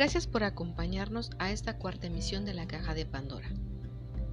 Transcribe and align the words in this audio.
Gracias 0.00 0.26
por 0.26 0.44
acompañarnos 0.44 1.30
a 1.38 1.52
esta 1.52 1.76
cuarta 1.76 2.06
emisión 2.06 2.46
de 2.46 2.54
la 2.54 2.66
Caja 2.66 2.94
de 2.94 3.04
Pandora. 3.04 3.50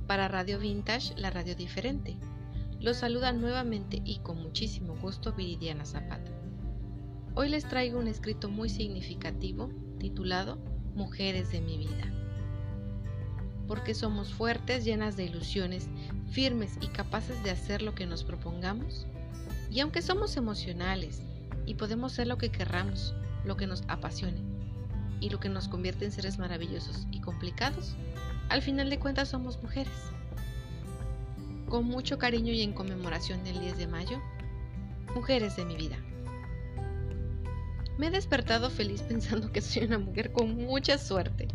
Para 0.07 0.29
Radio 0.29 0.59
Vintage, 0.59 1.13
la 1.17 1.29
radio 1.29 1.57
diferente. 1.57 2.15
Los 2.79 2.95
saluda 2.95 3.33
nuevamente 3.33 4.01
y 4.05 4.19
con 4.19 4.41
muchísimo 4.41 4.95
gusto 4.95 5.33
Viridiana 5.33 5.83
Zapata. 5.83 6.31
Hoy 7.35 7.49
les 7.49 7.67
traigo 7.67 7.99
un 7.99 8.07
escrito 8.07 8.47
muy 8.47 8.69
significativo 8.69 9.69
titulado 9.99 10.57
Mujeres 10.95 11.51
de 11.51 11.59
mi 11.59 11.77
vida. 11.77 12.13
Porque 13.67 13.93
somos 13.93 14.33
fuertes, 14.33 14.85
llenas 14.85 15.17
de 15.17 15.25
ilusiones, 15.25 15.89
firmes 16.31 16.77
y 16.79 16.87
capaces 16.87 17.43
de 17.43 17.51
hacer 17.51 17.81
lo 17.81 17.93
que 17.93 18.05
nos 18.05 18.23
propongamos. 18.23 19.05
Y 19.69 19.81
aunque 19.81 20.01
somos 20.01 20.37
emocionales 20.37 21.23
y 21.65 21.73
podemos 21.73 22.13
ser 22.13 22.27
lo 22.27 22.37
que 22.37 22.51
querramos, 22.51 23.13
lo 23.43 23.57
que 23.57 23.67
nos 23.67 23.83
apasione, 23.89 24.56
y 25.19 25.29
lo 25.29 25.39
que 25.39 25.49
nos 25.49 25.67
convierte 25.67 26.05
en 26.05 26.11
seres 26.11 26.37
maravillosos 26.37 27.07
y 27.11 27.21
complicados, 27.21 27.95
al 28.49 28.61
final 28.61 28.89
de 28.89 28.99
cuentas 28.99 29.29
somos 29.29 29.61
mujeres. 29.61 29.93
Con 31.67 31.85
mucho 31.85 32.17
cariño 32.17 32.53
y 32.53 32.61
en 32.61 32.73
conmemoración 32.73 33.43
del 33.43 33.59
10 33.59 33.77
de 33.77 33.87
mayo, 33.87 34.21
mujeres 35.13 35.55
de 35.55 35.65
mi 35.65 35.75
vida. 35.75 35.97
Me 37.97 38.07
he 38.07 38.11
despertado 38.11 38.69
feliz 38.69 39.01
pensando 39.07 39.51
que 39.51 39.61
soy 39.61 39.85
una 39.85 39.99
mujer 39.99 40.31
con 40.31 40.55
mucha 40.55 40.97
suerte. 40.97 41.47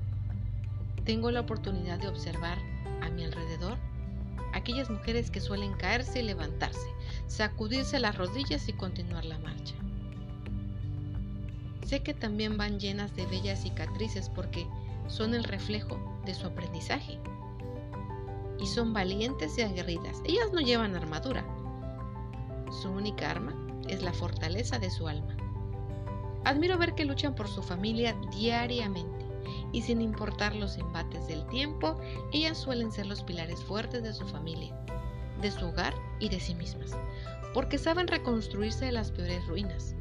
Tengo 1.04 1.30
la 1.30 1.40
oportunidad 1.40 1.98
de 1.98 2.08
observar 2.08 2.58
a 3.00 3.08
mi 3.10 3.24
alrededor 3.24 3.78
aquellas 4.52 4.90
mujeres 4.90 5.30
que 5.30 5.40
suelen 5.40 5.72
caerse 5.74 6.20
y 6.20 6.24
levantarse, 6.24 6.88
sacudirse 7.26 7.98
las 7.98 8.16
rodillas 8.16 8.68
y 8.68 8.72
continuar 8.72 9.24
la 9.24 9.38
marcha. 9.38 9.74
Sé 11.92 12.02
que 12.02 12.14
también 12.14 12.56
van 12.56 12.80
llenas 12.80 13.14
de 13.16 13.26
bellas 13.26 13.64
cicatrices 13.64 14.30
porque 14.30 14.66
son 15.08 15.34
el 15.34 15.44
reflejo 15.44 16.00
de 16.24 16.32
su 16.32 16.46
aprendizaje. 16.46 17.20
Y 18.58 18.66
son 18.66 18.94
valientes 18.94 19.58
y 19.58 19.60
aguerridas. 19.60 20.22
Ellas 20.24 20.50
no 20.54 20.60
llevan 20.60 20.96
armadura. 20.96 21.44
Su 22.80 22.88
única 22.88 23.30
arma 23.30 23.54
es 23.90 24.02
la 24.02 24.14
fortaleza 24.14 24.78
de 24.78 24.88
su 24.88 25.06
alma. 25.06 25.36
Admiro 26.46 26.78
ver 26.78 26.94
que 26.94 27.04
luchan 27.04 27.34
por 27.34 27.46
su 27.46 27.62
familia 27.62 28.16
diariamente 28.30 29.26
y 29.72 29.82
sin 29.82 30.00
importar 30.00 30.56
los 30.56 30.78
embates 30.78 31.26
del 31.26 31.46
tiempo, 31.48 32.00
ellas 32.32 32.56
suelen 32.56 32.90
ser 32.90 33.04
los 33.04 33.22
pilares 33.22 33.62
fuertes 33.62 34.02
de 34.02 34.14
su 34.14 34.26
familia, 34.26 34.74
de 35.42 35.50
su 35.50 35.66
hogar 35.66 35.92
y 36.20 36.30
de 36.30 36.40
sí 36.40 36.54
mismas, 36.54 36.96
porque 37.52 37.76
saben 37.76 38.08
reconstruirse 38.08 38.86
de 38.86 38.92
las 38.92 39.10
peores 39.10 39.46
ruinas 39.46 39.94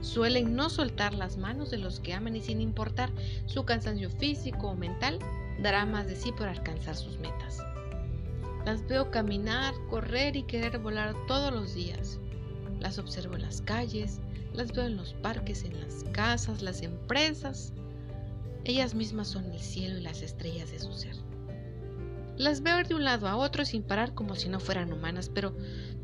Suelen 0.00 0.56
no 0.56 0.70
soltar 0.70 1.14
las 1.14 1.36
manos 1.36 1.70
de 1.70 1.78
los 1.78 2.00
que 2.00 2.14
aman 2.14 2.36
y 2.36 2.40
sin 2.40 2.60
importar 2.60 3.10
su 3.46 3.64
cansancio 3.64 4.10
físico 4.10 4.68
o 4.68 4.74
mental, 4.74 5.18
dará 5.62 5.84
más 5.84 6.06
de 6.06 6.16
sí 6.16 6.32
por 6.32 6.48
alcanzar 6.48 6.96
sus 6.96 7.18
metas. 7.18 7.58
Las 8.64 8.86
veo 8.86 9.10
caminar, 9.10 9.74
correr 9.88 10.36
y 10.36 10.42
querer 10.42 10.78
volar 10.78 11.14
todos 11.26 11.52
los 11.52 11.74
días. 11.74 12.18
Las 12.78 12.98
observo 12.98 13.36
en 13.36 13.42
las 13.42 13.62
calles, 13.62 14.20
las 14.54 14.72
veo 14.72 14.86
en 14.86 14.96
los 14.96 15.12
parques, 15.14 15.64
en 15.64 15.80
las 15.80 16.04
casas, 16.12 16.62
las 16.62 16.82
empresas. 16.82 17.72
Ellas 18.64 18.94
mismas 18.94 19.28
son 19.28 19.50
el 19.52 19.60
cielo 19.60 19.98
y 19.98 20.02
las 20.02 20.22
estrellas 20.22 20.70
de 20.70 20.80
su 20.80 20.92
ser. 20.92 21.16
Las 22.36 22.62
veo 22.62 22.82
de 22.82 22.94
un 22.94 23.04
lado 23.04 23.28
a 23.28 23.36
otro 23.36 23.64
sin 23.66 23.82
parar 23.82 24.14
como 24.14 24.34
si 24.34 24.48
no 24.48 24.60
fueran 24.60 24.92
humanas, 24.92 25.28
pero 25.28 25.54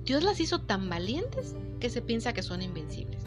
Dios 0.05 0.22
las 0.22 0.41
hizo 0.41 0.61
tan 0.61 0.89
valientes 0.89 1.55
que 1.80 1.89
se 1.89 2.02
piensa 2.02 2.33
que 2.33 2.42
son 2.42 2.62
invencibles. 2.62 3.22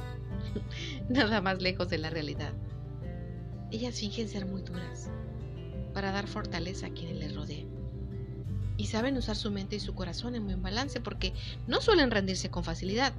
nada 1.10 1.42
más 1.42 1.62
lejos 1.62 1.90
de 1.90 1.98
la 1.98 2.10
realidad. 2.10 2.54
Ellas 3.72 4.00
fingen 4.00 4.28
ser 4.28 4.46
muy 4.46 4.62
duras 4.62 5.10
para 5.94 6.12
dar 6.12 6.28
fortaleza 6.28 6.88
a 6.88 6.90
quienes 6.92 7.18
les 7.18 7.36
rodeen. 7.36 7.68
Y 8.78 8.86
saben 8.86 9.18
usar 9.18 9.36
su 9.36 9.52
mente 9.52 9.76
y 9.76 9.80
su 9.80 9.94
corazón 9.94 10.36
en 10.36 10.46
buen 10.46 10.62
balance 10.62 11.02
porque 11.02 11.34
no 11.68 11.82
suelen 11.82 12.12
rendirse 12.12 12.50
con 12.50 12.64
facilidad. 12.64 13.14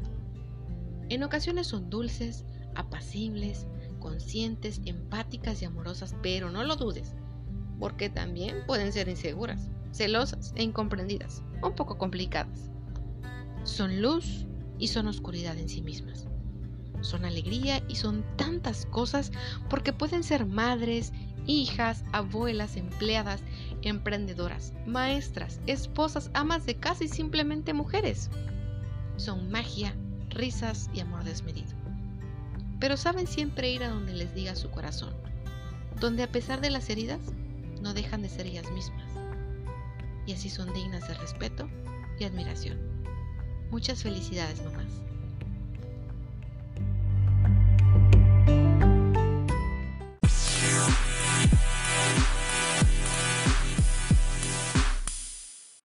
En 1.09 1.23
ocasiones 1.23 1.67
son 1.67 1.91
dulces, 1.91 2.45
apacibles, 2.75 3.67
conscientes, 3.99 4.81
empáticas 4.87 5.61
y 5.61 5.67
amorosas, 5.67 6.17
pero 6.23 6.51
no 6.51 6.65
lo 6.65 6.77
dudes, 6.77 7.15
porque 7.79 8.09
también 8.09 8.65
pueden 8.67 8.93
ser 8.93 9.09
inseguras, 9.09 9.69
celosas 9.93 10.53
e 10.57 10.63
incomprendidas, 10.63 11.43
un 11.63 11.75
poco 11.75 11.99
complicadas. 11.99 12.71
Son 13.65 14.01
luz 14.01 14.47
y 14.79 14.89
son 14.89 15.09
oscuridad 15.09 15.59
en 15.59 15.69
sí 15.69 15.83
mismas 15.83 16.31
son 17.03 17.25
alegría 17.25 17.83
y 17.89 17.97
son 17.97 18.25
tantas 18.37 18.87
cosas 18.87 19.33
porque 19.69 19.93
pueden 19.93 20.23
ser 20.23 20.47
madres, 20.47 21.13
hijas, 21.47 22.05
abuelas, 22.13 22.77
empleadas, 22.77 23.43
emprendedoras, 23.83 24.73
maestras, 24.87 25.61
esposas, 25.67 26.31
amas 26.35 26.67
de 26.67 26.77
casa 26.77 27.05
y 27.05 27.09
simplemente 27.09 27.73
mujeres. 27.75 28.31
Son 29.17 29.51
magia, 29.51 29.95
risas 30.31 30.91
y 30.95 31.01
amor 31.01 31.25
desmedido. 31.25 31.73
Pero 32.79 32.97
saben 32.97 33.27
siempre 33.27 33.71
ir 33.71 33.83
a 33.83 33.91
donde 33.91 34.15
les 34.15 34.35
diga 34.35 34.55
su 34.55 34.71
corazón, 34.71 35.15
donde 36.01 36.23
a 36.23 36.33
pesar 36.33 36.61
de 36.61 36.71
las 36.71 36.89
heridas 36.89 37.21
no 37.83 37.95
dejan 37.95 38.23
de 38.23 38.29
ser 38.29 38.47
ellas 38.47 38.71
mismas. 38.73 39.11
Y 40.27 40.33
así 40.33 40.49
son 40.49 40.73
dignas 40.73 41.07
de 41.09 41.15
respeto 41.15 41.69
y 42.19 42.25
admiración. 42.25 42.79
Muchas 43.71 44.03
felicidades, 44.03 44.63
mamás. 44.65 45.03